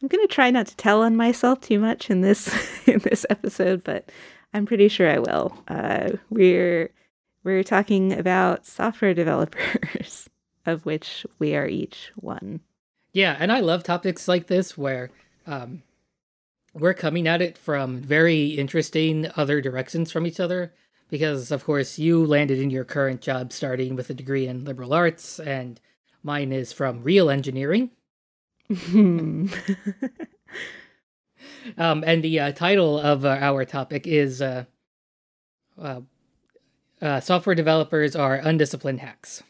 [0.00, 2.48] I'm going to try not to tell on myself too much in this
[2.86, 4.10] in this episode, but
[4.54, 5.56] I'm pretty sure I will.
[5.68, 6.90] Uh, we're
[7.44, 10.28] we're talking about software developers,
[10.66, 12.60] of which we are each one.
[13.12, 15.10] Yeah, and I love topics like this where
[15.46, 15.82] um,
[16.74, 20.72] we're coming at it from very interesting other directions from each other.
[21.08, 24.94] Because, of course, you landed in your current job starting with a degree in liberal
[24.94, 25.80] arts, and
[26.22, 27.90] mine is from real engineering.
[28.92, 29.50] um,
[32.06, 34.64] and the uh, title of uh, our topic is uh,
[35.76, 36.00] uh,
[37.02, 39.42] uh, Software Developers Are Undisciplined Hacks.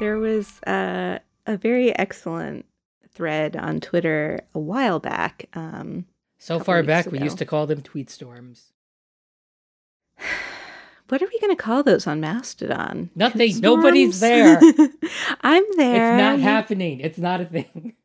[0.00, 2.66] There was uh, a very excellent
[3.14, 5.48] thread on Twitter a while back.
[5.54, 6.06] Um,
[6.38, 7.16] so far back, ago.
[7.16, 8.72] we used to call them tweet storms.
[11.12, 13.10] What are we going to call those on Mastodon?
[13.14, 13.60] Nothing.
[13.60, 14.58] Nobody's there.
[15.42, 16.14] I'm there.
[16.14, 17.00] It's not happening.
[17.00, 17.92] It's not a thing.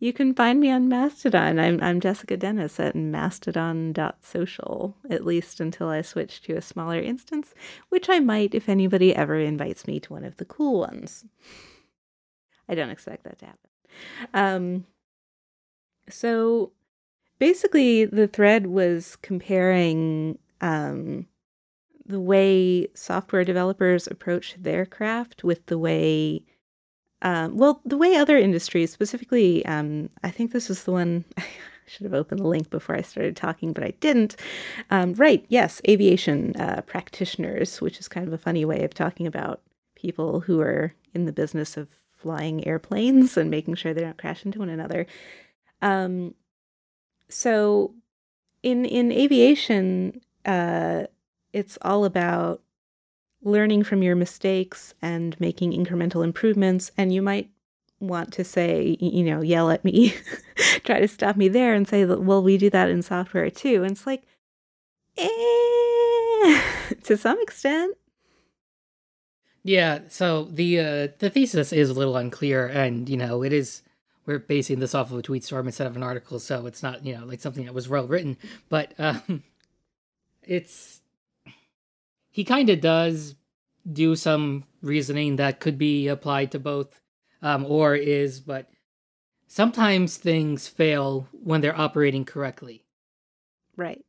[0.00, 1.58] You can find me on Mastodon.
[1.58, 7.52] I'm I'm Jessica Dennis at mastodon.social, at least until I switch to a smaller instance,
[7.88, 11.24] which I might if anybody ever invites me to one of the cool ones.
[12.68, 13.70] I don't expect that to happen.
[14.34, 14.86] Um,
[16.08, 16.70] so
[17.40, 21.26] basically, the thread was comparing um,
[22.08, 26.44] the way software developers approach their craft with the way
[27.22, 31.24] um, well, the way other industries, specifically, um, I think this is the one.
[31.36, 31.44] I
[31.90, 34.36] should have opened the link before I started talking, but I didn't.
[34.90, 39.26] Um, right, yes, aviation uh, practitioners, which is kind of a funny way of talking
[39.26, 39.62] about
[39.96, 44.44] people who are in the business of flying airplanes and making sure they don't crash
[44.44, 45.06] into one another.
[45.80, 46.34] Um,
[47.28, 47.94] so,
[48.62, 51.04] in in aviation, uh,
[51.52, 52.62] it's all about
[53.42, 56.90] learning from your mistakes and making incremental improvements.
[56.96, 57.50] And you might
[58.00, 60.14] want to say, you know, yell at me,
[60.84, 63.82] try to stop me there and say, well, we do that in software too.
[63.82, 64.22] And it's like,
[65.16, 66.62] eh,
[67.04, 67.96] to some extent.
[69.64, 73.82] Yeah, so the uh, the thesis is a little unclear, and you know it is
[74.24, 77.04] we're basing this off of a tweet storm instead of an article, so it's not
[77.04, 78.38] you know like something that was well written,
[78.70, 79.42] but um,
[80.42, 80.97] it's
[82.38, 83.34] he kind of does
[83.92, 87.00] do some reasoning that could be applied to both,
[87.42, 88.70] um, or is, but
[89.48, 92.84] sometimes things fail when they're operating correctly.
[93.76, 94.04] Right.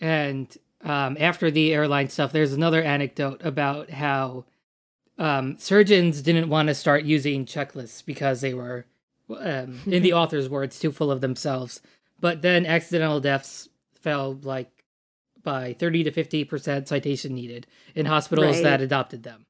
[0.00, 4.44] And um, after the airline stuff, there's another anecdote about how
[5.18, 8.86] um, surgeons didn't want to start using checklists because they were,
[9.36, 11.80] um, in the author's words, too full of themselves.
[12.20, 13.68] But then accidental deaths
[14.00, 14.77] fell like
[15.48, 18.64] by 30 to 50% citation needed in hospitals right.
[18.64, 19.46] that adopted them.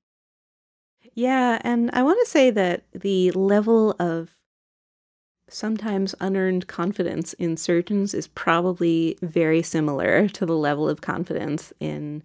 [1.15, 4.31] Yeah, and I want to say that the level of
[5.49, 12.23] sometimes unearned confidence in surgeons is probably very similar to the level of confidence in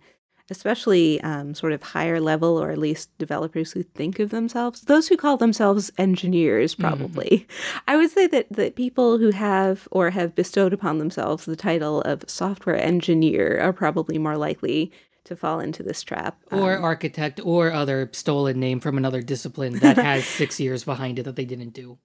[0.49, 5.07] especially um, sort of higher level or at least developers who think of themselves those
[5.07, 6.83] who call themselves engineers mm-hmm.
[6.83, 7.79] probably mm-hmm.
[7.87, 12.01] i would say that that people who have or have bestowed upon themselves the title
[12.01, 14.91] of software engineer are probably more likely
[15.23, 19.79] to fall into this trap or um, architect or other stolen name from another discipline
[19.79, 21.97] that has six years behind it that they didn't do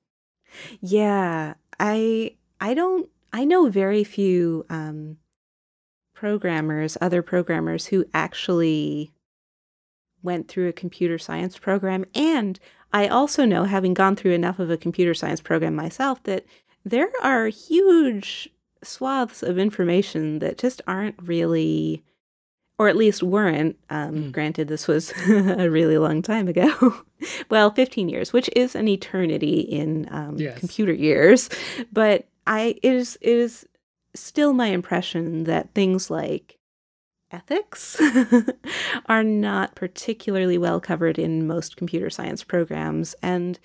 [0.81, 5.17] yeah i i don't i know very few um
[6.19, 9.13] programmers, other programmers who actually
[10.21, 12.05] went through a computer science program.
[12.13, 12.59] And
[12.93, 16.45] I also know, having gone through enough of a computer science program myself, that
[16.85, 18.49] there are huge
[18.83, 22.03] swaths of information that just aren't really,
[22.81, 23.77] or at least weren't.
[23.89, 24.33] Um, mm.
[24.33, 26.97] Granted, this was a really long time ago.
[27.49, 30.59] well, 15 years, which is an eternity in um, yes.
[30.59, 31.49] computer years.
[31.93, 33.69] But I, it is, it is
[34.15, 36.59] still my impression that things like
[37.31, 38.01] ethics
[39.07, 43.59] are not particularly well covered in most computer science programs and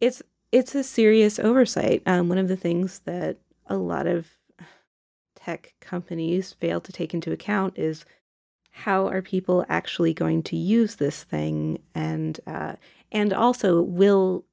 [0.00, 2.02] it's it's a serious oversight.
[2.04, 4.28] Um, one of the things that a lot of
[5.34, 8.04] tech companies fail to take into account is
[8.70, 12.74] how are people actually going to use this thing and uh,
[13.10, 14.44] and also will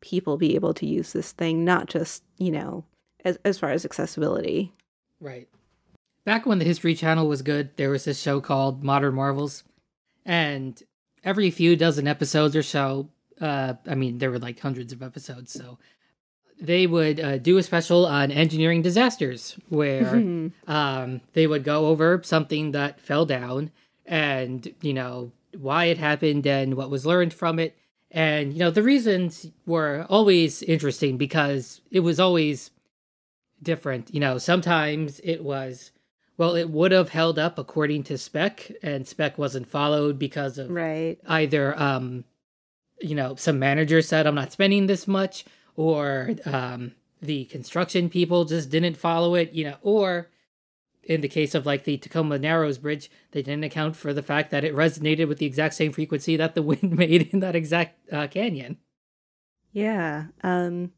[0.00, 2.84] people be able to use this thing not just you know
[3.26, 4.72] as as far as accessibility.
[5.20, 5.48] Right.
[6.24, 9.62] Back when the History Channel was good, there was this show called Modern Marvels,
[10.24, 10.82] and
[11.22, 15.52] every few dozen episodes or so, uh, I mean, there were like hundreds of episodes,
[15.52, 15.78] so
[16.60, 20.16] they would uh, do a special on engineering disasters where
[20.66, 23.70] um, they would go over something that fell down
[24.06, 27.76] and you know why it happened and what was learned from it
[28.10, 32.70] And you know, the reasons were always interesting because it was always
[33.62, 34.12] different.
[34.12, 35.92] You know, sometimes it was
[36.38, 40.70] well, it would have held up according to spec, and spec wasn't followed because of
[40.70, 41.18] right.
[41.26, 42.24] either um,
[43.00, 45.44] you know, some manager said I'm not spending this much,
[45.76, 50.28] or um, the construction people just didn't follow it, you know, or
[51.02, 54.50] in the case of like the Tacoma Narrows Bridge, they didn't account for the fact
[54.50, 58.12] that it resonated with the exact same frequency that the wind made in that exact
[58.12, 58.78] uh, canyon.
[59.72, 60.26] Yeah.
[60.42, 60.92] Um,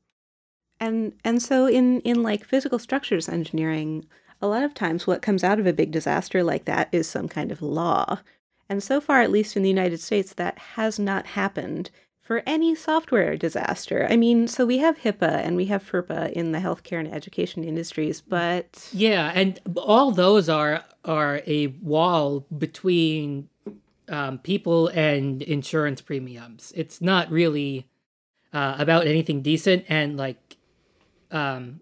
[0.81, 4.07] and and so in in like physical structures engineering,
[4.41, 7.29] a lot of times what comes out of a big disaster like that is some
[7.29, 8.21] kind of law.
[8.69, 11.91] And so far, at least in the United States, that has not happened
[12.21, 14.07] for any software disaster.
[14.11, 17.65] I mean, so we have HIPAA and we have FERPA in the healthcare and education
[17.65, 23.49] industries, but yeah, and all those are are a wall between
[24.11, 26.73] um, people and insurance premiums.
[26.77, 27.89] It's not really
[28.53, 30.48] uh, about anything decent, and like
[31.31, 31.81] um,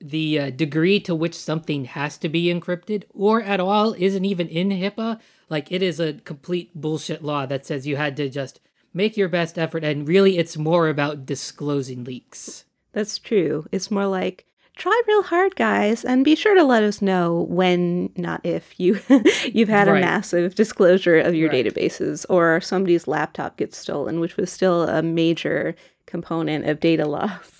[0.00, 4.48] the uh, degree to which something has to be encrypted or at all isn't even
[4.48, 5.20] in HIPAA.
[5.48, 8.60] Like it is a complete bullshit law that says you had to just
[8.92, 12.64] make your best effort, and really, it's more about disclosing leaks.
[12.92, 13.66] That's true.
[13.70, 14.44] It's more like
[14.76, 19.00] try real hard, guys, and be sure to let us know when, not if you
[19.52, 19.98] you've had right.
[19.98, 21.64] a massive disclosure of your right.
[21.64, 25.74] databases or somebody's laptop gets stolen, which was still a major
[26.06, 27.57] component of data loss,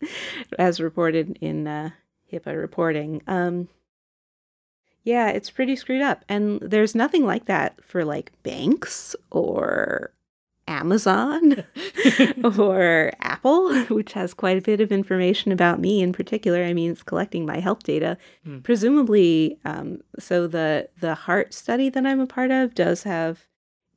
[0.58, 1.90] as reported in uh,
[2.32, 3.22] HIPAA reporting.
[3.26, 3.68] Um,
[5.04, 10.12] yeah, it's pretty screwed up, and there's nothing like that for like banks or
[10.68, 11.64] Amazon
[12.58, 16.62] or Apple, which has quite a bit of information about me in particular.
[16.62, 18.18] I mean, it's collecting my health data.
[18.44, 18.58] Hmm.
[18.60, 23.46] Presumably, um, so the the heart study that I'm a part of does have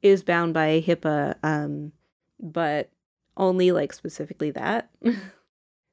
[0.01, 1.91] is bound by HIPAA, um,
[2.39, 2.89] but
[3.37, 4.89] only like specifically that.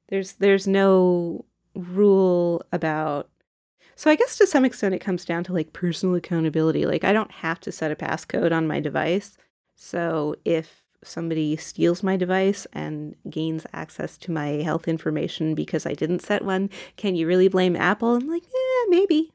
[0.09, 1.45] There's there's no
[1.75, 3.29] rule about
[3.95, 6.85] so I guess to some extent it comes down to like personal accountability.
[6.85, 9.37] Like I don't have to set a passcode on my device.
[9.75, 15.93] So if somebody steals my device and gains access to my health information because I
[15.93, 18.15] didn't set one, can you really blame Apple?
[18.15, 19.33] I'm like, yeah, maybe.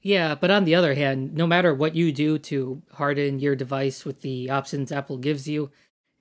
[0.00, 4.04] Yeah, but on the other hand, no matter what you do to harden your device
[4.04, 5.70] with the options Apple gives you,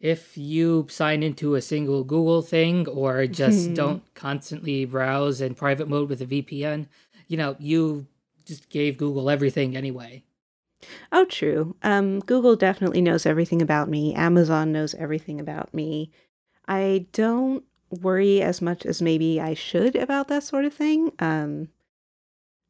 [0.02, 5.88] if you sign into a single Google thing or just don't constantly browse in private
[5.88, 6.88] mode with a VPN,
[7.28, 8.08] you know, you
[8.46, 10.24] just gave Google everything anyway.
[11.12, 11.76] Oh, true.
[11.84, 14.16] Um, Google definitely knows everything about me.
[14.16, 16.10] Amazon knows everything about me.
[16.68, 21.12] I don't worry as much as maybe I should about that sort of thing.
[21.20, 21.70] Um,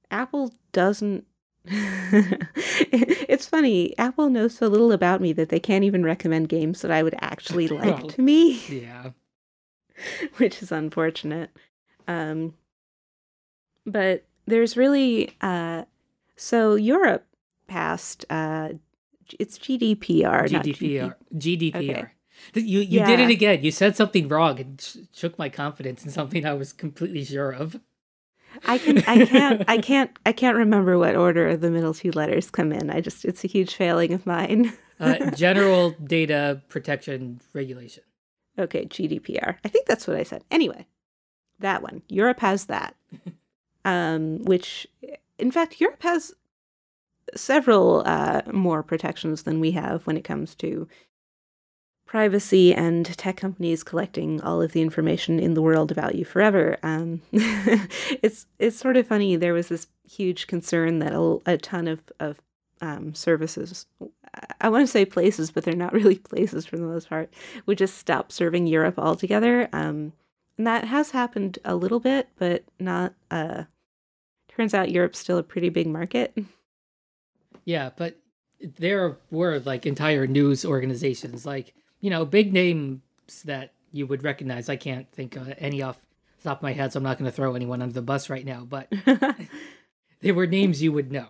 [0.10, 1.26] Apple doesn't.
[1.66, 3.98] it's funny.
[3.98, 7.16] Apple knows so little about me that they can't even recommend games that I would
[7.20, 8.60] actually like to me.
[8.68, 9.12] Yeah.
[10.38, 11.52] Which is unfortunate.
[12.08, 12.56] Um,
[13.86, 15.84] but there's really uh,
[16.36, 17.26] so Europe
[17.68, 18.70] passed uh,
[19.40, 21.76] it's GDPR, GDPR, GDPR.
[21.76, 22.08] Okay.
[22.54, 23.06] You you yeah.
[23.06, 23.64] did it again.
[23.64, 27.52] You said something wrong and sh- shook my confidence in something I was completely sure
[27.52, 27.80] of.
[28.66, 32.52] I can I can't I can't I can't remember what order the middle two letters
[32.52, 32.90] come in.
[32.90, 34.74] I just it's a huge failing of mine.
[35.00, 38.04] uh, General Data Protection Regulation.
[38.60, 39.58] Okay, GDPR.
[39.64, 40.44] I think that's what I said.
[40.52, 40.86] Anyway,
[41.60, 42.02] that one.
[42.08, 42.96] Europe has that.
[43.84, 44.86] Um, which
[45.40, 46.36] in fact Europe has
[47.36, 50.88] several uh, more protections than we have when it comes to
[52.12, 56.78] privacy and tech companies collecting all of the information in the world about you forever.
[56.84, 59.38] Um, it's it's sort of funny.
[59.38, 62.42] There was this huge concern that a, a ton of of
[62.82, 63.86] um, services,
[64.60, 67.34] I want to say places, but they're not really places for the most part,
[67.66, 69.70] would just stop serving Europe altogether.
[69.72, 70.12] Um,
[70.58, 73.14] and that has happened a little bit, but not.
[73.32, 73.64] Uh,
[74.50, 76.38] turns out Europe's still a pretty big market.
[77.64, 78.18] Yeah, but
[78.60, 83.00] there were like entire news organizations, like you know, big names
[83.46, 84.68] that you would recognize.
[84.68, 85.98] I can't think of any off
[86.42, 88.30] the top of my head, so I'm not going to throw anyone under the bus
[88.30, 88.66] right now.
[88.68, 88.92] But
[90.22, 91.28] they were names you would know.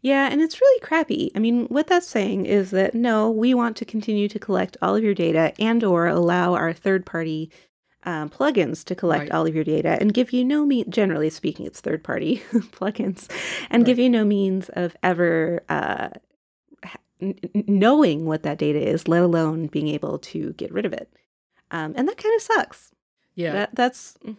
[0.00, 1.32] Yeah, and it's really crappy.
[1.34, 4.94] I mean, what that's saying is that no, we want to continue to collect all
[4.94, 7.50] of your data and or allow our third party
[8.04, 9.32] um, plugins to collect right.
[9.32, 13.28] all of your data and give you no means, generally speaking, it's third party plugins,
[13.70, 13.86] and right.
[13.86, 16.10] give you no means of ever uh,
[17.20, 21.10] knowing what that data is, let alone being able to get rid of it.
[21.70, 22.92] Um, and that kind of sucks.
[23.34, 23.52] Yeah.
[23.52, 24.18] That, that's.
[24.24, 24.36] Mm.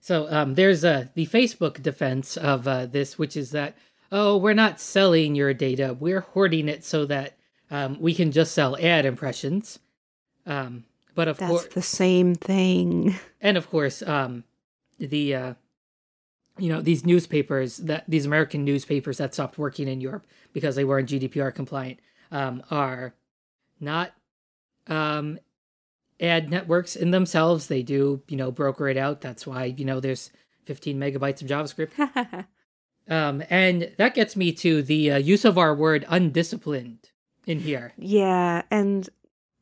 [0.00, 3.76] So um, there's uh, the Facebook defense of uh, this, which is that,
[4.10, 7.36] oh, we're not selling your data, we're hoarding it so that
[7.70, 9.78] um, we can just sell ad impressions.
[10.46, 13.14] Um, but of That's course, the same thing.
[13.40, 14.44] and of course, um,
[14.98, 15.54] the uh,
[16.60, 20.84] you know these newspapers that these American newspapers that stopped working in Europe because they
[20.84, 22.00] weren't GDPR compliant
[22.30, 23.14] um, are
[23.80, 24.12] not
[24.86, 25.38] um,
[26.20, 27.66] ad networks in themselves.
[27.66, 29.20] They do you know broker it out.
[29.20, 30.30] That's why you know there's
[30.66, 32.46] 15 megabytes of JavaScript.
[33.08, 37.10] Um, and that gets me to the uh, use of our word undisciplined
[37.44, 37.92] in here.
[37.98, 39.08] yeah, and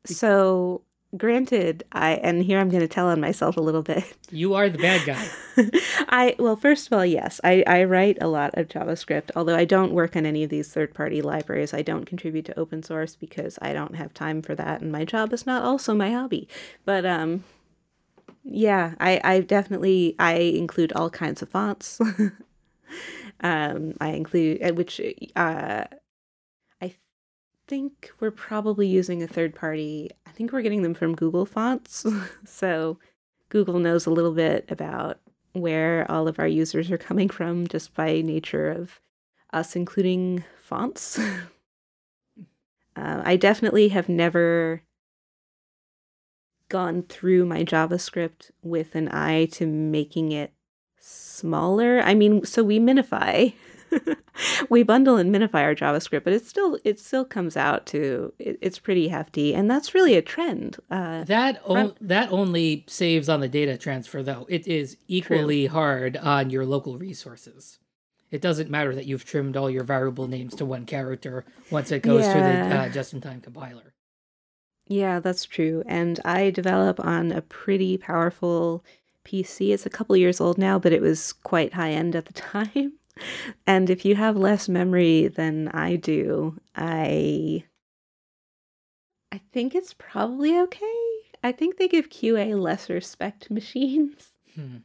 [0.05, 0.83] so
[1.17, 4.05] granted, I and here I'm going to tell on myself a little bit.
[4.31, 5.27] You are the bad guy.
[6.09, 9.31] I well, first of all, yes, I, I write a lot of JavaScript.
[9.35, 12.83] Although I don't work on any of these third-party libraries, I don't contribute to open
[12.83, 16.11] source because I don't have time for that, and my job is not also my
[16.11, 16.49] hobby.
[16.85, 17.45] But um,
[18.45, 22.01] yeah, I I definitely I include all kinds of fonts.
[23.41, 25.01] um, I include uh, which
[25.37, 25.85] uh,
[27.69, 30.11] think we're probably using a third party.
[30.27, 32.05] I think we're getting them from Google Fonts,
[32.45, 32.99] so.
[33.51, 35.21] Google knows a little bit about
[35.53, 39.01] where all of our users are coming from just by nature of
[39.53, 41.19] us including fonts.
[42.97, 44.83] uh, I definitely have never
[46.69, 50.53] gone through my JavaScript with an eye to making it
[51.01, 52.01] smaller.
[52.01, 53.55] I mean, so we minify.
[54.71, 58.59] we bundle and minify our JavaScript, but it still it still comes out to it,
[58.61, 60.77] it's pretty hefty, and that's really a trend.
[60.91, 64.47] Uh, That o- that only saves on the data transfer, though.
[64.49, 67.79] It is equally hard on your local resources.
[68.31, 72.03] It doesn't matter that you've trimmed all your variable names to one character once it
[72.03, 73.95] goes through the uh, just-in-time compiler.
[74.87, 75.83] Yeah, that's true.
[75.87, 78.85] And I develop on a pretty powerful
[79.25, 79.73] PC.
[79.73, 82.98] It's a couple years old now, but it was quite high end at the time.
[83.67, 87.65] And if you have less memory than I do, I
[89.31, 91.05] I think it's probably okay.
[91.43, 94.33] I think they give QA lesser spec machines.
[94.55, 94.79] Hmm.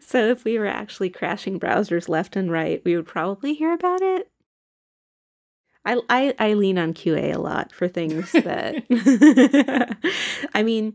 [0.00, 4.00] So if we were actually crashing browsers left and right, we would probably hear about
[4.00, 4.28] it.
[5.84, 8.84] I, I, I lean on QA a lot for things that.
[10.54, 10.94] I mean,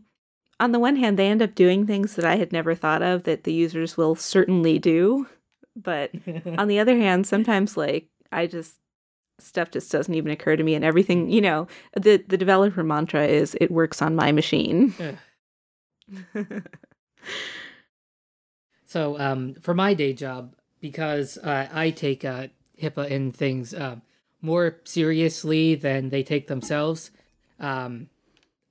[0.60, 3.24] on the one hand, they end up doing things that I had never thought of
[3.24, 5.26] that the users will certainly do.
[5.82, 6.10] But
[6.58, 8.74] on the other hand, sometimes like I just
[9.38, 13.26] stuff just doesn't even occur to me and everything, you know, the the developer mantra
[13.26, 14.94] is it works on my machine.
[18.86, 22.46] So, um, for my day job, because uh, I take uh,
[22.82, 23.96] HIPAA and things uh,
[24.40, 27.10] more seriously than they take themselves,
[27.60, 28.08] um,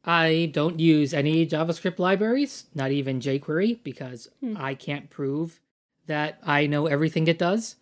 [0.03, 4.55] I don't use any JavaScript libraries, not even jQuery, because Hmm.
[4.57, 5.59] I can't prove
[6.07, 7.75] that I know everything it does.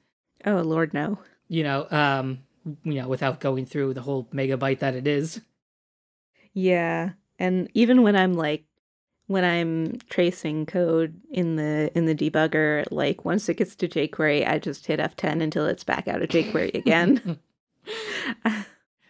[0.45, 1.19] oh lord no.
[1.47, 2.39] You know, um,
[2.83, 5.41] you know, without going through the whole megabyte that it is.
[6.53, 7.11] Yeah.
[7.37, 8.65] And even when I'm like
[9.27, 14.47] when I'm tracing code in the in the debugger, like once it gets to jQuery,
[14.47, 17.39] I just hit F10 until it's back out of jQuery again.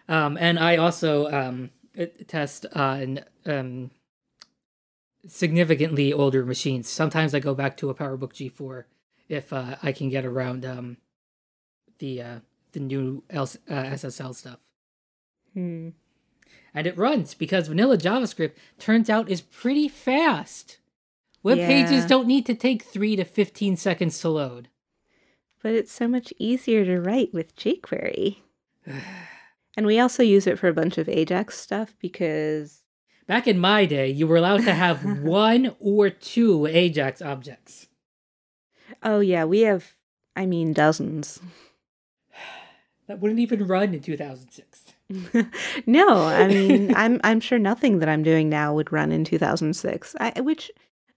[0.08, 3.92] Um, and I also um, uh, test on um,
[5.28, 6.88] significantly older machines.
[6.88, 8.84] Sometimes I go back to a PowerBook G4
[9.30, 10.98] if uh, I can get around um,
[12.00, 12.40] the uh,
[12.72, 14.60] the new L- uh, SSL stuff.
[15.54, 15.90] Hmm.
[16.74, 20.80] And it runs because vanilla JavaScript turns out is pretty fast.
[21.42, 24.70] Web pages don't need to take three to fifteen seconds to load.
[25.62, 28.38] But it's so much easier to write with jQuery.
[29.78, 32.84] And we also use it for a bunch of Ajax stuff because
[33.28, 37.88] Back in my day, you were allowed to have one or two Ajax objects.
[39.06, 39.96] Oh yeah, we have
[40.36, 41.40] I mean dozens.
[43.08, 44.96] That wouldn't even run in 2006.
[45.86, 50.16] no, I mean, I'm I'm sure nothing that I'm doing now would run in 2006.
[50.20, 50.72] I, which,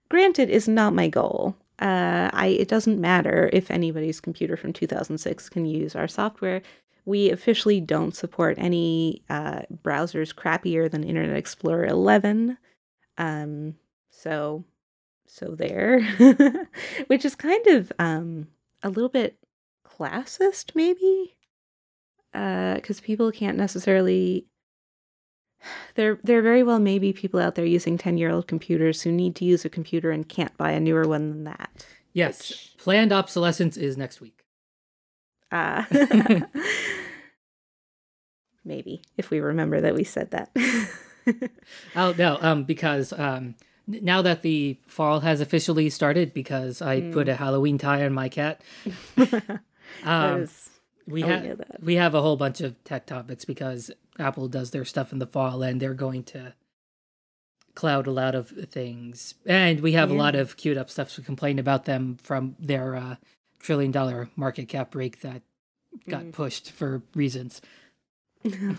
[0.09, 1.55] granted, is not my goal.
[1.79, 6.61] Uh, I it doesn't matter if anybody's computer from 2006 can use our software.
[7.05, 12.57] We officially don't support any uh, browsers crappier than Internet Explorer 11.
[13.17, 13.75] Um,
[14.11, 14.63] so,
[15.31, 16.01] so there,
[17.07, 18.47] which is kind of um
[18.83, 19.37] a little bit
[19.87, 21.35] classist, maybe
[22.33, 24.45] because people can't necessarily
[25.95, 29.01] there there are very well may be people out there using 10 year old computers
[29.01, 32.49] who need to use a computer and can't buy a newer one than that Yes,
[32.49, 34.43] Which- planned obsolescence is next week.
[35.51, 35.83] uh,
[38.65, 40.49] maybe if we remember that we said that
[41.95, 43.53] Oh no, um, because um,
[43.89, 47.11] now that the fall has officially started, because I Mm.
[47.13, 48.61] put a Halloween tie on my cat,
[50.03, 50.69] um, is-
[51.07, 55.11] we have we have a whole bunch of tech topics because Apple does their stuff
[55.11, 56.53] in the fall and they're going to
[57.75, 60.17] cloud a lot of things, and we have Yeah.
[60.17, 63.15] a lot of queued up stuff to complain about them from their uh,
[63.59, 65.41] trillion dollar market cap break that
[66.07, 66.31] got Mm.
[66.33, 67.61] pushed for reasons.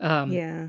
[0.00, 0.68] Um, yeah.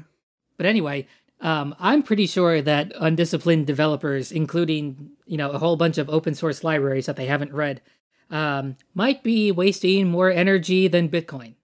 [0.57, 1.07] But anyway,
[1.41, 6.35] um, I'm pretty sure that undisciplined developers, including you know a whole bunch of open
[6.35, 7.81] source libraries that they haven't read,
[8.29, 11.55] um, might be wasting more energy than Bitcoin.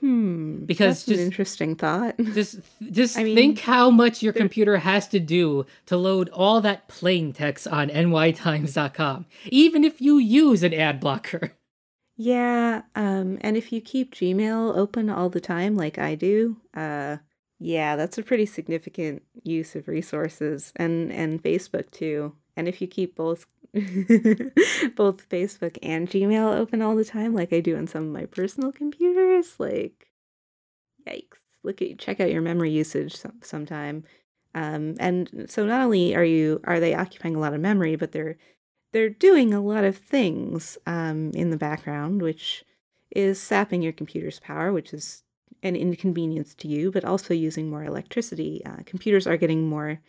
[0.00, 0.64] Hmm.
[0.64, 2.16] Because That's an just- interesting thought.
[2.34, 6.62] Just, just I mean, think how much your computer has to do to load all
[6.62, 11.52] that plain text on nytimes.com, even if you use an ad blocker.
[12.16, 17.16] Yeah, um, and if you keep Gmail open all the time, like I do, uh,
[17.60, 22.34] yeah, that's a pretty significant use of resources, and and Facebook too.
[22.56, 27.60] And if you keep both both Facebook and Gmail open all the time, like I
[27.60, 30.08] do on some of my personal computers, like
[31.06, 31.36] yikes!
[31.62, 34.04] Look at check out your memory usage some, sometime.
[34.54, 38.12] Um, and so not only are you are they occupying a lot of memory, but
[38.12, 38.38] they're
[38.92, 42.64] they're doing a lot of things um, in the background, which
[43.10, 45.24] is sapping your computer's power, which is
[45.62, 48.62] an inconvenience to you, but also using more electricity.
[48.64, 50.00] Uh, computers are getting more,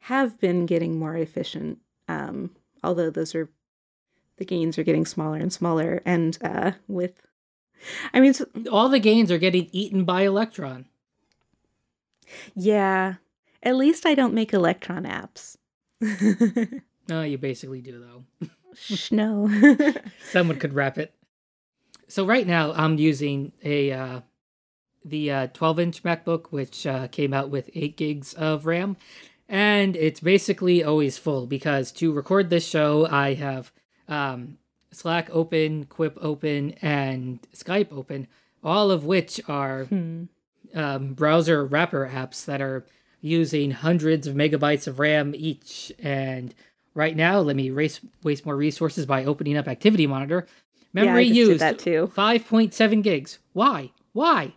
[0.00, 1.78] have been getting more efficient,
[2.08, 2.50] um,
[2.82, 3.48] although those are,
[4.38, 6.00] the gains are getting smaller and smaller.
[6.04, 7.20] And uh, with,
[8.12, 8.34] I mean,
[8.70, 10.86] All the gains are getting eaten by Electron.
[12.54, 13.14] yeah,
[13.62, 15.56] at least I don't make Electron apps.
[17.08, 18.48] No, you basically do though.
[18.74, 19.48] Shh, no.
[20.30, 21.14] Someone could wrap it.
[22.06, 24.20] So right now I'm using a uh,
[25.04, 28.96] the uh, 12 inch MacBook, which uh, came out with eight gigs of RAM,
[29.48, 33.72] and it's basically always full because to record this show I have
[34.08, 34.58] um,
[34.90, 38.26] Slack open, Quip open, and Skype open,
[38.62, 40.24] all of which are Hmm.
[40.74, 42.84] um, browser wrapper apps that are
[43.20, 45.92] using hundreds of megabytes of RAM each.
[45.98, 46.54] And
[46.94, 50.46] right now, let me race, waste more resources by opening up Activity Monitor.
[50.92, 52.10] Memory did used that too.
[52.16, 53.38] 5.7 gigs.
[53.52, 53.90] Why?
[54.12, 54.54] Why?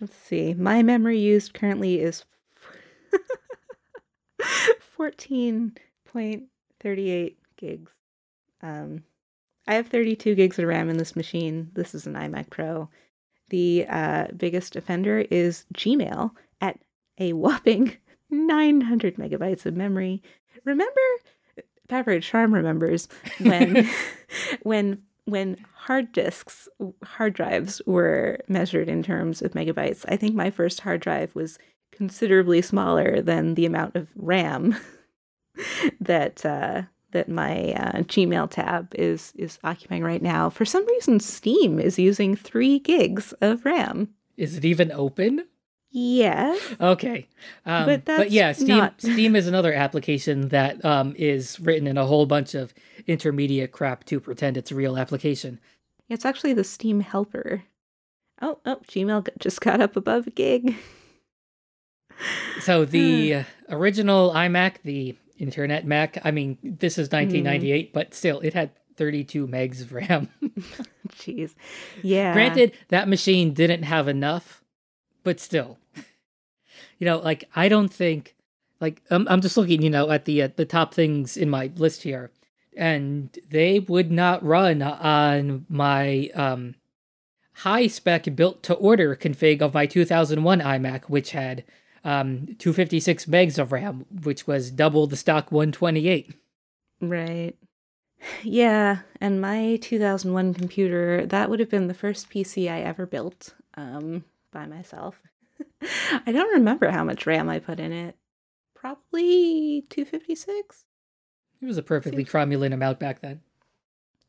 [0.00, 0.54] Let's see.
[0.54, 2.24] My memory used currently is
[4.98, 7.92] 14.38 gigs.
[8.62, 9.02] Um,
[9.66, 11.70] I have 32 gigs of RAM in this machine.
[11.74, 12.88] This is an iMac Pro.
[13.48, 16.78] The uh, biggest offender is Gmail at
[17.18, 17.96] a whopping
[18.30, 20.22] 900 megabytes of memory.
[20.64, 21.00] Remember,
[21.88, 23.88] Pepperidge Farm remembers when
[24.62, 26.68] when when hard disks,
[27.04, 30.04] hard drives were measured in terms of megabytes.
[30.08, 31.58] I think my first hard drive was
[31.92, 34.76] considerably smaller than the amount of RAM
[36.00, 40.48] that uh, that my uh, Gmail tab is is occupying right now.
[40.48, 44.08] For some reason, Steam is using three gigs of RAM.
[44.36, 45.46] Is it even open?
[45.90, 46.60] Yes.
[46.80, 47.26] Okay.
[47.64, 51.96] Um, But but yeah, Steam not- Steam is another application that um, is written in
[51.96, 52.74] a whole bunch of
[53.06, 55.58] intermediate crap to pretend it's a real application.
[56.08, 57.62] It's actually the Steam helper.
[58.42, 60.76] Oh, oh, Gmail just got up above a gig.
[62.60, 68.40] So the uh, original iMac, the Internet Mac, I mean, this is 1998, but still,
[68.40, 70.30] it had 32 megs of RAM.
[71.10, 71.54] Jeez.
[72.02, 72.32] Yeah.
[72.32, 74.64] Granted, that machine didn't have enough,
[75.26, 75.76] but still,
[77.00, 78.36] you know, like I don't think,
[78.80, 81.72] like I'm, I'm just looking, you know, at the uh, the top things in my
[81.74, 82.30] list here,
[82.76, 86.76] and they would not run on my um
[87.54, 91.64] high spec built to order config of my 2001 iMac, which had
[92.04, 96.34] um 256 megs of RAM, which was double the stock 128.
[97.00, 97.56] Right.
[98.44, 103.54] Yeah, and my 2001 computer, that would have been the first PC I ever built
[103.74, 104.24] um,
[104.56, 105.20] by myself.
[106.26, 108.16] I don't remember how much RAM I put in it.
[108.74, 110.84] Probably 256?
[111.60, 113.40] It was a perfectly Seems- cromulent amount back then.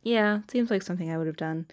[0.03, 1.65] Yeah, seems like something I would have done.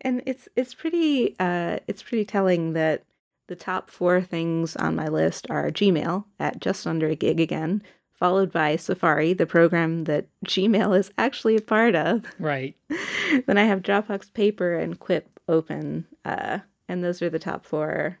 [0.00, 3.02] And it's it's pretty uh it's pretty telling that
[3.48, 7.82] the top four things on my list are Gmail at just under a gig again,
[8.12, 12.24] followed by Safari, the program that Gmail is actually a part of.
[12.38, 12.74] Right.
[13.46, 18.18] then I have Dropbox Paper and Quip open, uh, and those are the top four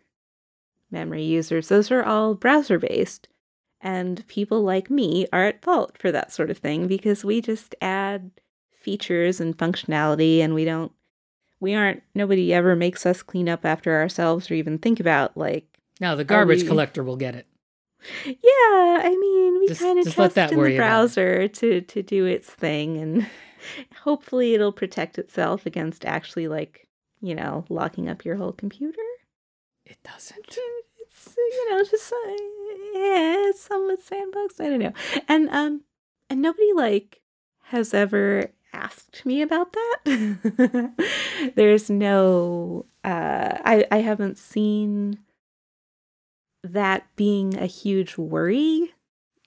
[0.90, 1.68] memory users.
[1.68, 3.28] Those are all browser based,
[3.80, 7.74] and people like me are at fault for that sort of thing because we just
[7.80, 8.30] add
[8.80, 10.92] features and functionality, and we don't.
[11.60, 12.02] We aren't.
[12.14, 15.66] Nobody ever makes us clean up after ourselves or even think about like.
[16.00, 17.46] Now the garbage we- collector will get it.
[18.26, 18.36] Yeah,
[19.02, 23.26] I mean, we kind of trust in the browser to to do its thing, and
[24.02, 26.83] hopefully it'll protect itself against actually like
[27.24, 29.02] you know locking up your whole computer.
[29.86, 30.58] It doesn't.
[31.00, 34.60] It's you know just uh, some with sandbox.
[34.60, 34.92] I don't know.
[35.28, 35.82] And um
[36.28, 37.20] and nobody like
[37.64, 40.92] has ever asked me about that.
[41.56, 45.18] There's no uh I I haven't seen
[46.62, 48.92] that being a huge worry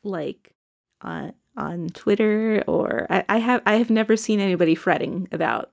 [0.03, 0.53] like
[1.01, 5.71] on on Twitter or I, I have I have never seen anybody fretting about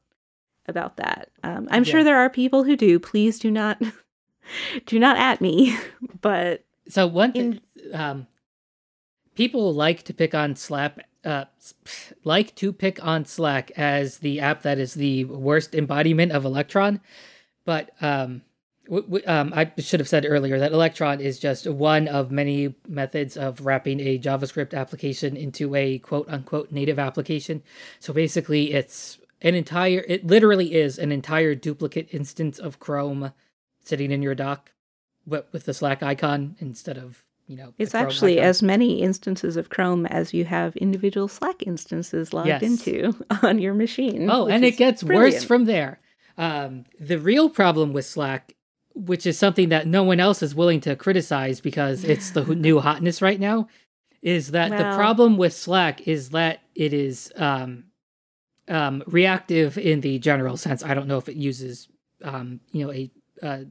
[0.67, 1.31] about that.
[1.43, 1.91] Um, I'm yeah.
[1.91, 2.99] sure there are people who do.
[2.99, 3.81] Please do not
[4.87, 5.77] do not at me.
[6.21, 7.95] But so one thing, in...
[7.95, 8.27] um,
[9.35, 11.07] people like to pick on Slack.
[11.25, 11.47] Uh,
[12.25, 17.01] like to pick on Slack as the app that is the worst embodiment of Electron,
[17.65, 18.43] but um,
[18.87, 22.75] w- w- um, I should have said earlier that Electron is just one of many
[22.89, 27.63] methods of wrapping a JavaScript application into a quote unquote native application.
[28.01, 33.33] So basically, it's an entire it literally is an entire duplicate instance of Chrome
[33.85, 34.73] sitting in your dock
[35.27, 38.49] but with the Slack icon instead of you know it's actually icon.
[38.49, 42.63] as many instances of Chrome as you have individual Slack instances logged yes.
[42.63, 44.29] into on your machine.
[44.31, 45.35] Oh, and it gets brilliant.
[45.35, 46.01] worse from there.
[46.37, 48.55] Um, the real problem with Slack,
[48.95, 52.81] which is something that no one else is willing to criticize because it's the new
[52.81, 53.69] hotness right now,
[54.23, 57.85] is that well, the problem with Slack is that it is um,
[58.69, 60.83] um, reactive in the general sense.
[60.83, 61.89] I don't know if it uses,
[62.23, 63.11] um, you know, a,
[63.43, 63.67] a,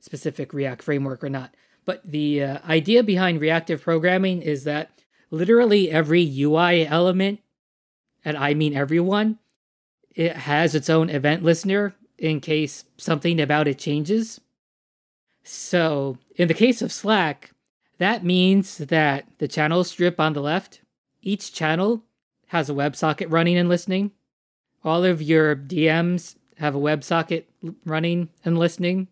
[0.00, 1.54] specific React framework or not.
[1.86, 4.90] But the uh, idea behind reactive programming is that
[5.30, 7.40] literally every UI element,
[8.22, 9.38] and I mean everyone,
[10.14, 14.40] it has its own event listener in case something about it changes.
[15.42, 17.52] So in the case of Slack,
[17.98, 20.82] that means that the channel strip on the left,
[21.22, 22.02] each channel
[22.48, 24.12] has a WebSocket running and listening
[24.84, 27.44] all of your DMs have a WebSocket
[27.84, 29.08] running and listening.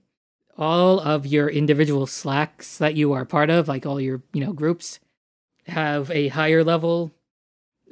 [0.59, 4.53] All of your individual Slacks that you are part of, like all your you know
[4.53, 5.01] groups,
[5.67, 7.13] have a higher level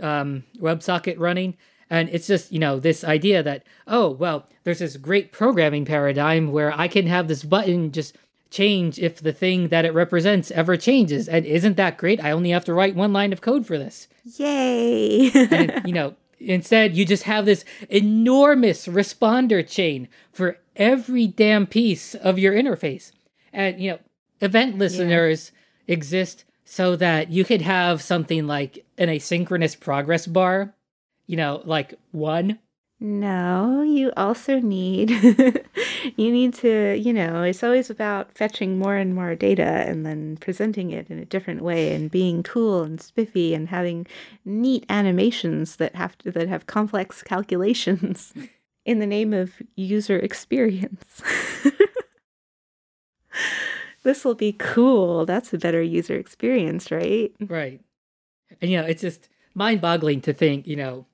[0.00, 1.56] um, WebSocket running.
[1.88, 6.52] And it's just, you know, this idea that, oh, well, there's this great programming paradigm
[6.52, 8.16] where I can have this button just
[8.50, 11.28] change if the thing that it represents ever changes.
[11.28, 12.22] And isn't that great?
[12.22, 14.06] I only have to write one line of code for this.
[14.36, 15.30] Yay.
[15.32, 22.14] and, you know, Instead, you just have this enormous responder chain for every damn piece
[22.14, 23.12] of your interface.
[23.52, 23.98] And, you know,
[24.40, 25.52] event listeners
[25.86, 25.94] yeah.
[25.94, 30.74] exist so that you could have something like an asynchronous progress bar,
[31.26, 32.58] you know, like one
[33.02, 35.08] no, you also need
[36.16, 40.36] you need to, you know, it's always about fetching more and more data and then
[40.36, 44.06] presenting it in a different way and being cool and spiffy and having
[44.44, 48.34] neat animations that have to, that have complex calculations
[48.84, 51.22] in the name of user experience.
[54.02, 55.24] this will be cool.
[55.24, 57.32] That's a better user experience, right?
[57.40, 57.80] Right.
[58.60, 61.06] And you know, it's just mind-boggling to think, you know,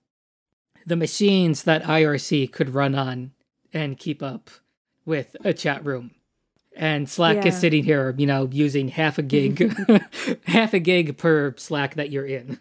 [0.86, 3.32] the machines that IRC could run on
[3.72, 4.48] and keep up
[5.04, 6.12] with a chat room.
[6.76, 7.46] And Slack yeah.
[7.46, 9.74] is sitting here, you know, using half a gig,
[10.44, 12.60] half a gig per Slack that you're in,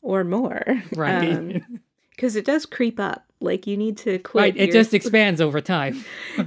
[0.00, 1.62] or more, right?
[2.10, 3.24] Because um, it does creep up.
[3.40, 4.40] Like you need to quit.
[4.40, 4.72] Right, it your...
[4.72, 6.04] just expands over time.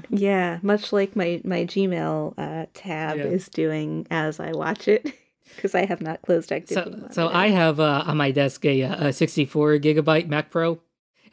[0.10, 3.26] yeah, much like my my Gmail uh, tab yeah.
[3.26, 5.13] is doing as I watch it
[5.56, 7.02] because I have not closed activity.
[7.02, 10.80] So, so I have uh, on my desk a, a 64 gigabyte Mac Pro,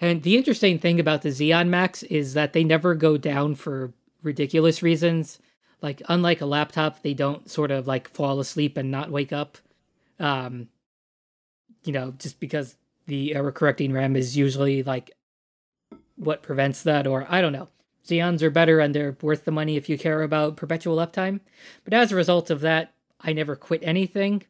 [0.02, 3.92] and the interesting thing about the Xeon Macs is that they never go down for
[4.24, 5.38] ridiculous reasons.
[5.80, 9.58] Like unlike a laptop, they don't sort of like fall asleep and not wake up.
[10.18, 10.68] Um,
[11.84, 12.74] you know, just because
[13.06, 15.12] the error correcting RAM is usually like
[16.16, 17.68] what prevents that, or I don't know.
[18.04, 21.38] Xeons are better and they're worth the money if you care about perpetual uptime.
[21.84, 24.42] But as a result of that, I never quit anything.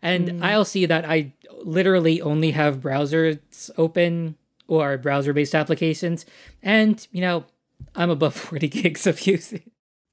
[0.00, 0.42] And mm.
[0.44, 4.36] I'll see that I literally only have browsers open
[4.72, 6.24] or browser based applications.
[6.62, 7.44] And, you know,
[7.94, 9.68] I'm above 40 gigs of usage.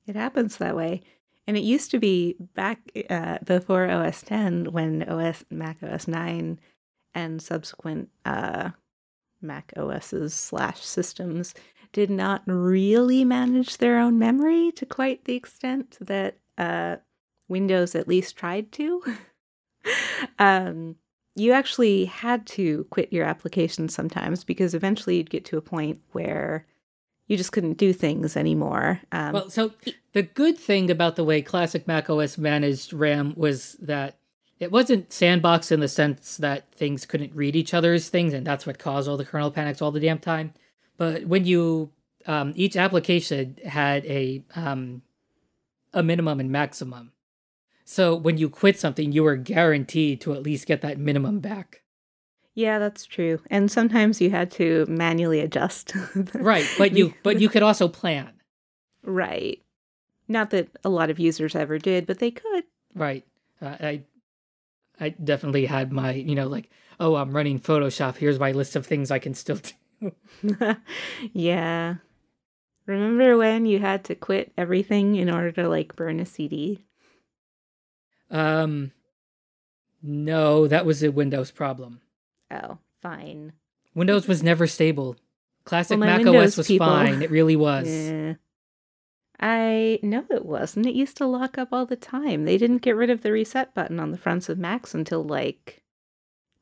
[0.05, 1.01] It happens that way.
[1.47, 6.59] And it used to be back uh, before OS 10 when OS Mac OS 9
[7.15, 8.71] and subsequent uh,
[9.41, 11.53] Mac OSs slash systems
[11.93, 16.97] did not really manage their own memory to quite the extent that uh,
[17.47, 19.01] Windows at least tried to.
[20.39, 20.97] um,
[21.35, 25.99] you actually had to quit your application sometimes because eventually you'd get to a point
[26.11, 26.65] where
[27.27, 28.99] you just couldn't do things anymore.
[29.11, 29.71] Um, well, so
[30.13, 34.17] the good thing about the way classic Mac OS managed RAM was that
[34.59, 38.65] it wasn't sandbox in the sense that things couldn't read each other's things, and that's
[38.65, 40.53] what caused all the kernel panics all the damn time.
[40.97, 41.91] But when you
[42.25, 45.01] um, each application had a um,
[45.93, 47.13] a minimum and maximum,
[47.89, 51.81] So when you quit something, you were guaranteed to at least get that minimum back.
[52.53, 53.41] Yeah, that's true.
[53.49, 55.93] And sometimes you had to manually adjust.
[56.35, 58.29] right, but you but you could also plan.
[59.01, 59.63] Right.
[60.27, 62.63] Not that a lot of users ever did, but they could.
[62.93, 63.25] Right.
[63.59, 64.03] Uh, I
[64.99, 68.17] I definitely had my, you know, like, oh, I'm running Photoshop.
[68.17, 69.59] Here's my list of things I can still
[70.01, 70.11] do.
[71.33, 71.95] yeah.
[72.85, 76.85] Remember when you had to quit everything in order to like burn a CD?
[78.29, 78.91] Um,
[80.01, 82.01] no, that was a Windows problem.
[82.51, 83.53] Oh, fine.
[83.95, 85.15] Windows was never stable.
[85.65, 86.87] Classic well, Mac OS was people...
[86.87, 87.21] fine.
[87.21, 87.87] It really was.
[87.87, 88.33] Yeah.
[89.39, 90.85] I know it wasn't.
[90.85, 92.45] It used to lock up all the time.
[92.45, 95.81] They didn't get rid of the reset button on the fronts of Macs until like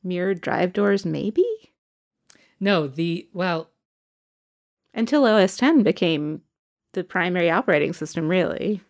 [0.02, 1.44] mirrored drive doors, maybe?
[2.60, 3.70] No, the well
[4.94, 6.42] until OS 10 became
[6.92, 8.80] the primary operating system, really.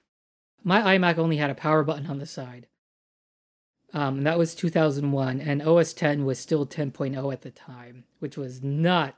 [0.64, 2.66] My iMac only had a power button on the side.
[3.94, 8.37] Um, and that was 2001, and OS 10 was still 10.0 at the time, which
[8.37, 9.16] was not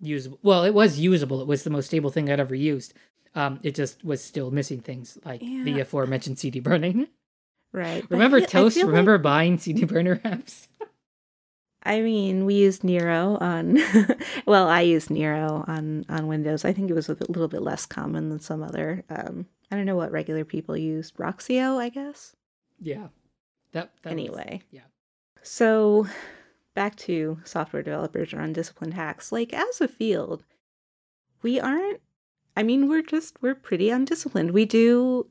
[0.00, 0.38] usable.
[0.42, 1.40] Well, it was usable.
[1.40, 2.92] It was the most stable thing I'd ever used.
[3.34, 5.62] Um, it just was still missing things like yeah.
[5.64, 7.08] the aforementioned CD burning.
[7.72, 8.08] Right.
[8.08, 8.82] Remember feel, Toast?
[8.82, 9.22] Remember like...
[9.22, 10.66] buying CD burner apps?
[11.82, 13.78] I mean, we used Nero on.
[14.46, 16.64] well, I used Nero on on Windows.
[16.64, 19.04] I think it was a bit, little bit less common than some other.
[19.10, 21.16] Um, I don't know what regular people used.
[21.16, 22.34] Roxio, I guess.
[22.80, 23.08] Yeah.
[23.76, 24.62] That, that anyway.
[24.62, 24.80] Was, yeah.
[25.42, 26.06] So,
[26.74, 29.32] back to software developers or undisciplined hacks.
[29.32, 30.44] Like as a field,
[31.42, 32.00] we aren't.
[32.56, 34.52] I mean, we're just we're pretty undisciplined.
[34.52, 35.28] We do.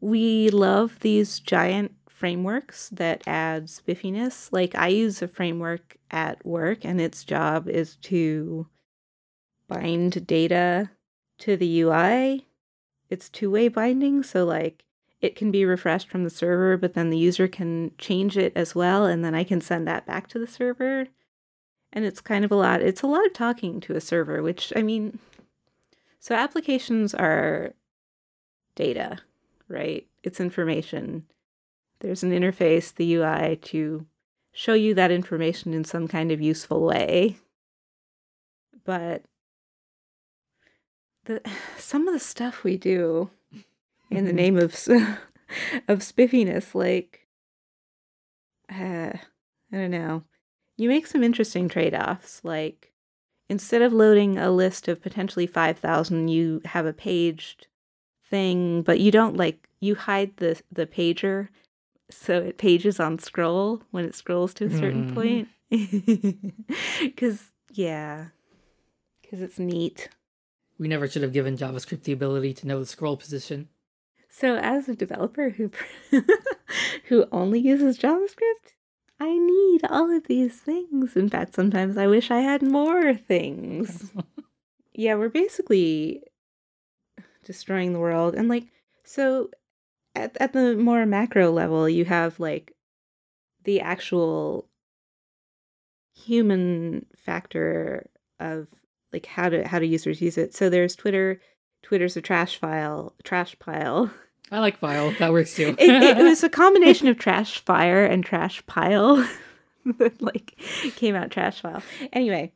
[0.00, 4.52] We love these giant frameworks that add spiffiness.
[4.52, 8.66] Like I use a framework at work, and its job is to
[9.68, 10.90] bind data
[11.38, 12.46] to the UI.
[13.08, 14.84] It's two way binding, so like
[15.24, 18.74] it can be refreshed from the server, but then the user can change it as
[18.74, 21.08] well, and then I can send that back to the server.
[21.94, 22.82] And it's kind of a lot.
[22.82, 25.18] It's a lot of talking to a server, which I mean,
[26.20, 27.72] so applications are
[28.74, 29.16] data,
[29.66, 30.06] right?
[30.22, 31.24] It's information.
[32.00, 34.04] There's an interface, the UI, to
[34.52, 37.38] show you that information in some kind of useful way.
[38.84, 39.22] But
[41.24, 41.40] the
[41.78, 43.30] some of the stuff we do
[44.16, 44.36] in the mm-hmm.
[44.36, 44.74] name of
[45.88, 47.26] of spiffiness, like
[48.70, 50.22] uh, I don't know.
[50.76, 52.92] You make some interesting trade-offs, like
[53.48, 57.66] instead of loading a list of potentially 5000 you have a paged
[58.30, 61.48] thing but you don't like you hide the the pager
[62.10, 65.14] so it pages on scroll when it scrolls to a certain mm.
[65.14, 65.48] point.
[67.00, 68.26] Because, yeah,
[69.20, 70.08] because it's neat.
[70.78, 73.68] We never should have given JavaScript the ability to know the scroll position.
[74.36, 75.70] So, as a developer who
[77.04, 78.74] who only uses JavaScript,
[79.20, 81.14] I need all of these things.
[81.14, 84.10] In fact, sometimes I wish I had more things.
[84.92, 86.24] yeah, we're basically
[87.44, 88.64] destroying the world, and like,
[89.04, 89.50] so
[90.16, 92.72] at, at the more macro level, you have like
[93.62, 94.68] the actual
[96.12, 98.66] human factor of
[99.12, 100.56] like how to how do users use it.
[100.56, 101.40] So there's Twitter.
[101.84, 104.10] Twitter's a trash file, trash pile.
[104.50, 105.12] I like file.
[105.18, 105.74] That works too.
[105.78, 109.16] it, it, was a combination of trash fire and trash pile
[109.98, 110.56] that like
[110.96, 111.82] came out trash file.
[112.12, 112.52] Anyway,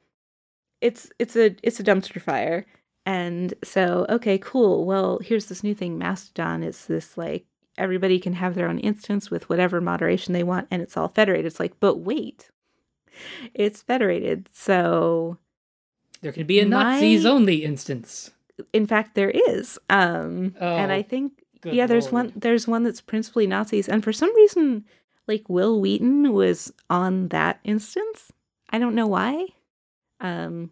[0.80, 2.66] it's it's a it's a dumpster fire.
[3.06, 4.84] And so, okay, cool.
[4.84, 6.62] Well, here's this new thing Mastodon.
[6.62, 7.46] It's this like
[7.78, 11.46] everybody can have their own instance with whatever moderation they want and it's all federated.
[11.46, 12.50] It's like, but wait,
[13.54, 14.48] it's federated.
[14.52, 15.38] So
[16.20, 16.94] there can be a my...
[16.94, 18.30] Nazis only instance.
[18.72, 19.78] In fact, there is.
[19.88, 22.26] Um, oh, and I think, yeah, there's Lord.
[22.26, 23.88] one, there's one that's principally Nazis.
[23.88, 24.84] And for some reason,
[25.26, 28.32] like Wil Wheaton was on that instance.
[28.70, 29.46] I don't know why.
[30.20, 30.70] Um,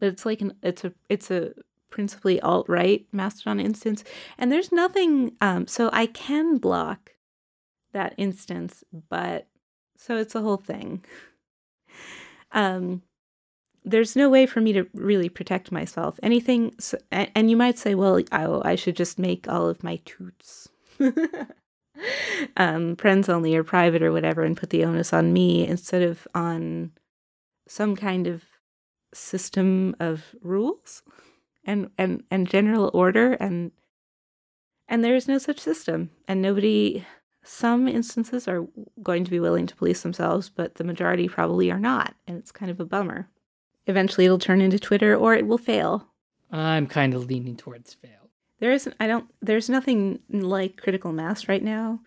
[0.00, 1.52] but it's like an, it's a, it's a
[1.90, 4.04] principally alt right Mastodon instance.
[4.38, 7.12] And there's nothing, um, so I can block
[7.92, 9.46] that instance, but
[9.96, 11.04] so it's a whole thing.
[12.56, 13.02] Um,
[13.84, 16.18] there's no way for me to really protect myself.
[16.22, 19.84] Anything, so, and, and you might say, well, oh, I should just make all of
[19.84, 20.68] my toots.
[22.56, 26.26] um, friends only or private or whatever, and put the onus on me instead of
[26.34, 26.92] on
[27.68, 28.42] some kind of
[29.14, 31.02] system of rules
[31.64, 33.70] and and and general order and
[34.88, 37.04] and there is no such system and nobody
[37.44, 38.66] some instances are
[39.02, 42.52] going to be willing to police themselves but the majority probably are not and it's
[42.52, 43.28] kind of a bummer
[43.86, 46.08] eventually it'll turn into twitter or it will fail
[46.50, 51.48] i'm kind of leaning towards fail there isn't i don't there's nothing like critical mass
[51.48, 52.00] right now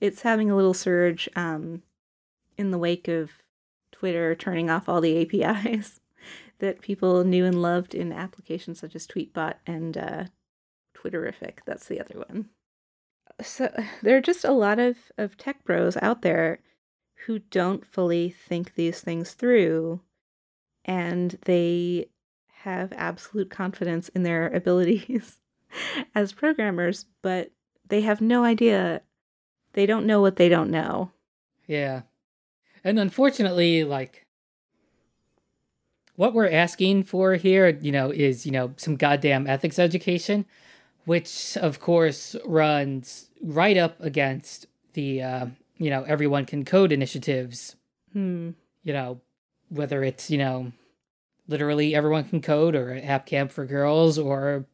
[0.00, 1.82] it's having a little surge um,
[2.56, 3.30] in the wake of
[3.92, 6.00] Twitter turning off all the APIs
[6.58, 10.24] that people knew and loved in applications such as Tweetbot and uh,
[10.96, 11.58] Twitterrific.
[11.66, 12.48] That's the other one.
[13.40, 16.60] So there are just a lot of, of tech bros out there
[17.26, 20.00] who don't fully think these things through
[20.88, 22.08] and they
[22.48, 25.38] have absolute confidence in their abilities
[26.16, 27.52] as programmers, but
[27.88, 29.02] they have no idea.
[29.74, 31.12] They don't know what they don't know.
[31.66, 32.02] Yeah.
[32.82, 34.26] And unfortunately, like,
[36.16, 40.46] what we're asking for here, you know, is, you know, some goddamn ethics education,
[41.04, 45.46] which of course runs right up against the, uh,
[45.76, 47.76] you know, everyone can code initiatives.
[48.12, 48.50] Hmm.
[48.82, 49.20] You know,
[49.68, 50.72] whether it's, you know,
[51.46, 54.66] literally everyone can code or app camp for girls or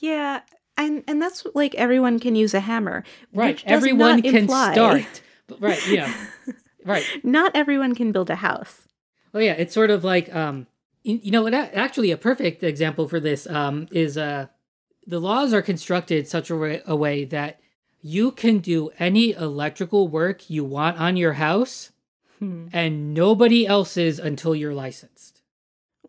[0.00, 0.40] yeah
[0.76, 3.02] and and that's like everyone can use a hammer
[3.34, 4.72] right everyone can imply...
[4.72, 5.22] start
[5.58, 6.14] right yeah
[6.84, 7.04] right.
[7.22, 8.88] Not everyone can build a house.
[9.34, 10.66] Oh yeah it's sort of like um
[11.02, 14.46] you know actually a perfect example for this um is uh
[15.06, 17.60] the laws are constructed such a way, a way that
[18.02, 21.91] you can do any electrical work you want on your house
[22.42, 22.66] hmm.
[22.72, 25.42] and nobody else's until you're licensed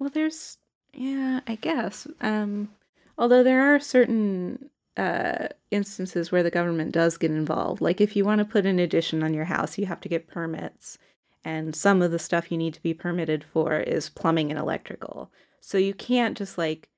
[0.04, 0.58] well, there's
[0.94, 2.08] yeah, I guess.
[2.22, 2.70] Um,
[3.18, 7.82] although there are certain uh, instances where the government does get involved.
[7.82, 10.28] Like if you want to put an addition on your house, you have to get
[10.28, 10.98] permits,
[11.46, 15.32] and some of the stuff you need to be permitted for is plumbing and electrical.
[15.62, 16.90] So you can't just like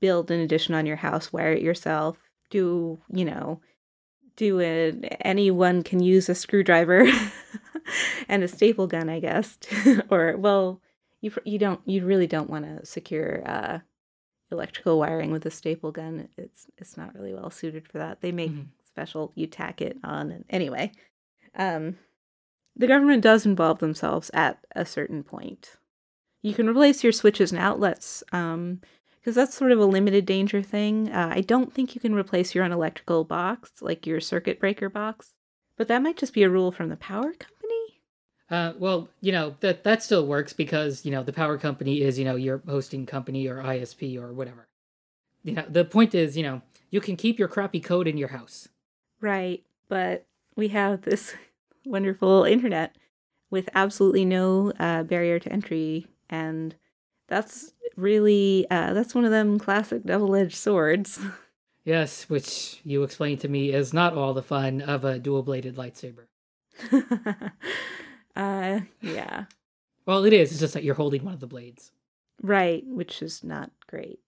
[0.00, 2.18] build an addition on your house, wire it yourself,
[2.50, 3.60] do you know,
[4.36, 5.16] do it.
[5.20, 7.06] Anyone can use a screwdriver
[8.28, 9.58] and a staple gun, I guess,
[10.10, 10.80] or well
[11.20, 13.78] you you don't you really don't want to secure uh,
[14.50, 16.28] electrical wiring with a staple gun.
[16.36, 18.20] It's it's not really well suited for that.
[18.20, 18.68] They make mm-hmm.
[18.84, 20.92] special you tack it on and anyway.
[21.56, 21.96] Um,
[22.76, 25.76] the government does involve themselves at a certain point.
[26.42, 28.80] You can replace your switches and outlets um,
[29.24, 31.10] because that's sort of a limited danger thing.
[31.10, 34.90] Uh, I don't think you can replace your own electrical box, like your circuit breaker
[34.90, 35.32] box,
[35.78, 38.02] but that might just be a rule from the power company.
[38.50, 42.18] Uh, well, you know that that still works because you know the power company is
[42.18, 44.68] you know your hosting company or ISP or whatever.
[45.42, 46.60] You know the point is you know
[46.90, 48.68] you can keep your crappy code in your house.
[49.22, 51.34] Right, but we have this
[51.86, 52.94] wonderful internet
[53.50, 56.74] with absolutely no uh, barrier to entry, and
[57.26, 61.20] that's really uh, that's one of them classic double-edged swords.
[61.84, 66.26] Yes, which you explained to me is not all the fun of a dual-bladed lightsaber.
[68.36, 69.44] Uh, yeah.
[70.06, 70.50] Well, it is.
[70.50, 71.92] It's just that you're holding one of the blades.
[72.42, 74.20] Right, which is not great.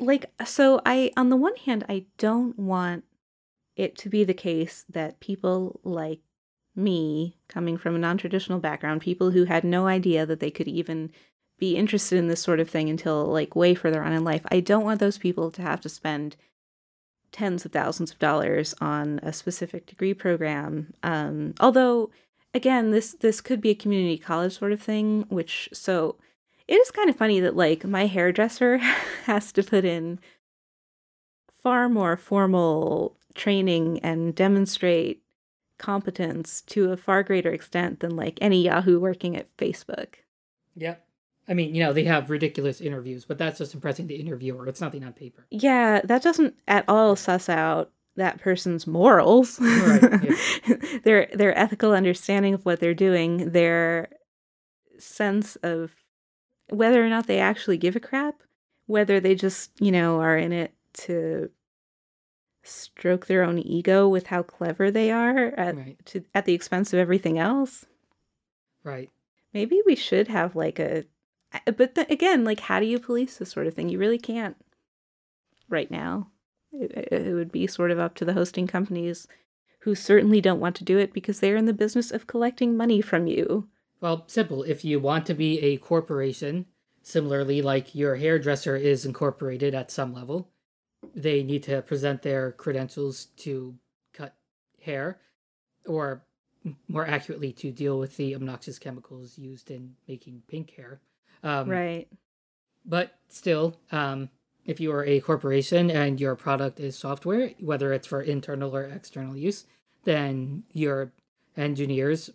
[0.00, 3.04] Like, so I, on the one hand, I don't want
[3.74, 6.20] it to be the case that people like
[6.76, 10.68] me, coming from a non traditional background, people who had no idea that they could
[10.68, 11.10] even
[11.58, 14.60] be interested in this sort of thing until like way further on in life, I
[14.60, 16.36] don't want those people to have to spend
[17.32, 20.94] tens of thousands of dollars on a specific degree program.
[21.02, 22.10] Um, although,
[22.54, 26.16] again, this this could be a community college sort of thing, which so
[26.66, 28.78] it is kind of funny that like my hairdresser
[29.24, 30.18] has to put in
[31.62, 35.22] far more formal training and demonstrate
[35.78, 40.14] competence to a far greater extent than like any Yahoo working at Facebook.
[40.74, 40.96] Yeah.
[41.48, 44.66] I mean, you know, they have ridiculous interviews, but that's just impressing the interviewer.
[44.68, 45.46] It's nothing on paper.
[45.50, 50.76] Yeah, that doesn't at all suss out that person's morals, right, yeah.
[51.04, 54.08] their their ethical understanding of what they're doing, their
[54.98, 55.92] sense of
[56.68, 58.42] whether or not they actually give a crap,
[58.86, 61.50] whether they just, you know, are in it to
[62.62, 65.96] stroke their own ego with how clever they are at right.
[66.04, 67.86] to, at the expense of everything else.
[68.84, 69.10] Right.
[69.54, 71.04] Maybe we should have like a
[71.52, 73.88] Uh, but the, again, like how do you police this sort of thing?
[73.88, 74.56] You really can't
[75.68, 76.30] right now.
[76.72, 79.26] It, it would be sort of up to the hosting companies
[79.80, 83.00] who certainly don't want to do it because they're in the business of collecting money
[83.00, 83.68] from you.
[84.00, 84.62] Well, simple.
[84.62, 86.66] If you want to be a corporation,
[87.02, 90.50] similarly, like your hairdresser is incorporated at some level,
[91.14, 93.74] they need to present their credentials to
[94.12, 94.34] cut
[94.80, 95.20] hair,
[95.86, 96.24] or
[96.88, 101.00] more accurately, to deal with the obnoxious chemicals used in making pink hair.
[101.42, 102.08] Um, right.
[102.84, 104.30] But still, um,
[104.64, 108.84] if you are a corporation and your product is software, whether it's for internal or
[108.84, 109.64] external use,
[110.04, 111.12] then your
[111.56, 112.30] engineers,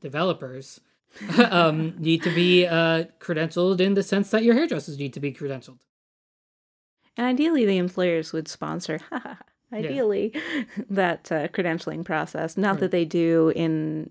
[0.00, 0.80] developers,
[1.50, 5.32] um, need to be uh, credentialed in the sense that your hairdressers need to be
[5.32, 5.78] credentialed.
[7.16, 9.00] And ideally, the employers would sponsor
[9.72, 10.34] ideally,
[10.90, 12.56] that uh, credentialing process.
[12.56, 12.80] Not Right.
[12.80, 14.10] that they do in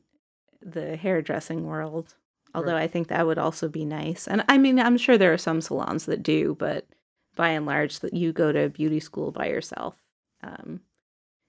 [0.61, 2.16] the hairdressing world,
[2.56, 2.84] although Right.
[2.84, 4.28] I think that would also be nice.
[4.28, 6.88] And I mean, I'm sure there are some salons that do, but
[7.36, 9.95] by and large, that you go to beauty school by yourself
[10.41, 10.82] um,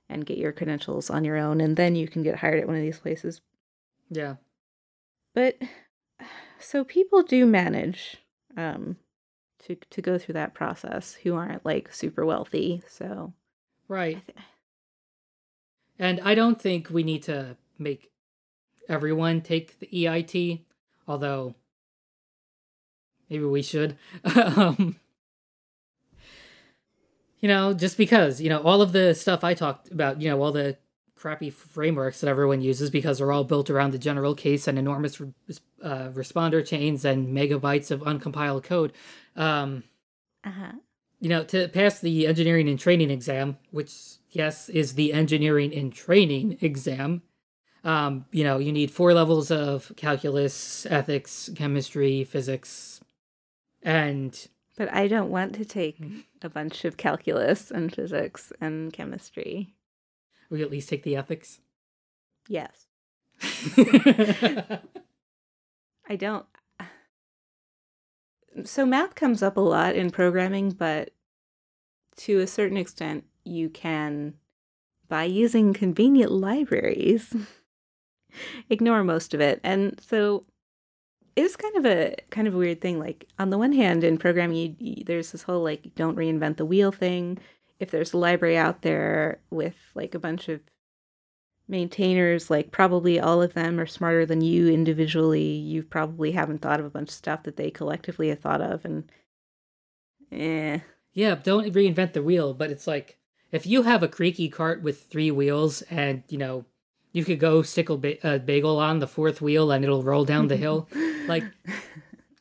[0.08, 2.76] and get your credentials on your own, and then you can get hired at one
[2.76, 3.40] of these places.
[4.10, 4.36] Yeah.
[5.34, 5.58] But
[6.58, 8.16] so people do manage
[8.56, 8.96] um,
[9.64, 12.82] to to go through that process who aren't like super wealthy.
[12.88, 13.32] So
[13.88, 14.22] Right.
[15.98, 18.10] And I don't think we need to make
[18.88, 20.60] everyone take the EIT,
[21.06, 21.54] although
[23.28, 23.96] maybe we should.
[24.36, 24.96] um,
[27.40, 30.40] you know, just because, you know, all of the stuff I talked about, you know,
[30.42, 30.76] all the
[31.16, 35.20] crappy frameworks that everyone uses because they're all built around the general case and enormous
[35.20, 35.32] re-
[35.82, 38.92] uh, responder chains and megabytes of uncompiled code.
[39.34, 39.82] Um,
[40.44, 40.72] uh-huh.
[41.20, 43.92] you know, to pass the engineering and training exam, which
[44.30, 47.22] yes is the engineering and training exam,
[47.86, 53.00] um, you know, you need four levels of calculus, ethics, chemistry, physics,
[53.82, 56.24] and But I don't want to take Mhm.
[56.42, 59.72] a bunch of calculus and physics and chemistry.
[60.50, 61.60] we at least take the ethics.
[62.48, 62.86] Yes.
[66.08, 66.46] I don't.
[68.64, 71.10] So math comes up a lot in programming, but
[72.18, 74.34] to a certain extent, you can,
[75.08, 77.34] by using convenient libraries,
[78.70, 79.60] ignore most of it.
[79.62, 80.44] And so
[81.34, 82.98] it was kind of a kind of a weird thing.
[82.98, 86.56] Like on the one hand, in programming, you, you, there's this whole like don't reinvent
[86.56, 87.38] the wheel thing.
[87.78, 90.60] If there's a library out there with like a bunch of
[91.68, 95.42] maintainers, like probably all of them are smarter than you individually.
[95.42, 98.84] You probably haven't thought of a bunch of stuff that they collectively have thought of,
[98.84, 99.10] and
[100.32, 100.78] eh,
[101.12, 103.18] yeah, don't reinvent the wheel, but it's like
[103.52, 106.64] if you have a creaky cart with three wheels and, you know,
[107.16, 110.24] you could go stick a ba- a bagel on the fourth wheel and it'll roll
[110.26, 110.86] down the hill.
[111.26, 111.42] Like,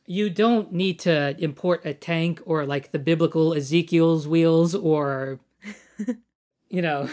[0.06, 5.40] you don't need to import a tank or like the biblical Ezekiel's wheels or
[6.68, 7.08] you know.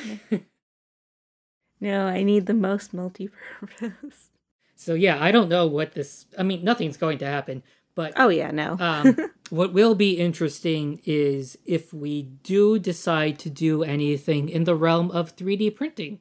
[1.82, 4.30] no, I need the most multi-purpose.
[4.76, 7.64] So yeah, I don't know what this I mean nothing's going to happen,
[7.96, 8.78] but Oh yeah, no.
[8.80, 9.18] um
[9.50, 15.10] what will be interesting is if we do decide to do anything in the realm
[15.10, 16.20] of 3D printing.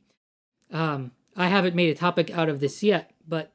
[0.71, 3.53] Um I haven't made a topic out of this yet, but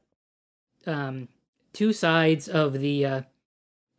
[0.86, 1.28] um
[1.74, 3.22] two sides of the uh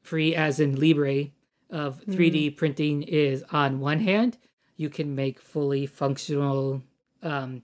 [0.02, 1.26] free as in libre
[1.70, 4.38] of 3d printing is on one hand
[4.76, 6.82] you can make fully functional
[7.22, 7.62] um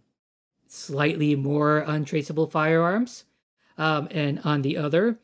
[0.67, 3.25] slightly more untraceable firearms
[3.79, 5.19] um and on the other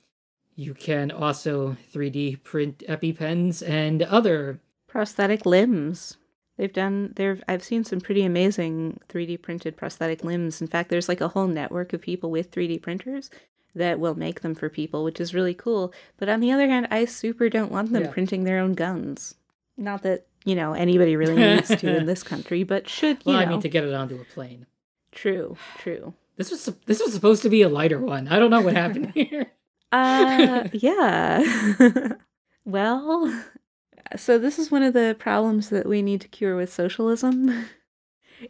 [0.61, 6.19] you can also 3d print epipens and other prosthetic limbs.
[6.61, 10.61] They've done there I've seen some pretty amazing 3D printed prosthetic limbs.
[10.61, 13.31] In fact, there's like a whole network of people with 3D printers
[13.75, 15.91] that will make them for people, which is really cool.
[16.19, 18.11] But on the other hand, I super don't want them Yeah.
[18.11, 19.37] printing their own guns.
[19.79, 23.37] Not that, you know, anybody really needs to in this country, but should, you well
[23.37, 23.43] know.
[23.43, 24.67] i mean to get it onto a plane
[25.13, 26.13] True, true.
[26.37, 29.13] this was this was supposed to be a lighter one i don't know what happened
[29.15, 29.51] here
[29.93, 31.43] Uh, yeah.
[32.67, 33.45] well,
[34.17, 37.67] so this is one of the problems that we need to cure with socialism.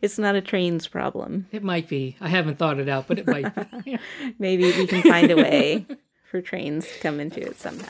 [0.02, 1.48] It's not a trains problem.
[1.50, 3.52] it might be i haven't thought it out but it might
[3.84, 3.98] be
[4.38, 5.84] Maybe we can find a way
[6.30, 7.88] for trains to come into it somehow.